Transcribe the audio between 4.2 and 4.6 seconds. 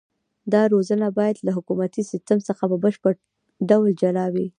وي.